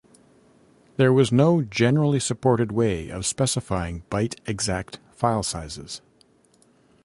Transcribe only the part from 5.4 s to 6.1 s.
sizes.